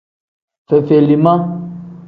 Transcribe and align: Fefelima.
Fefelima. 0.67 1.35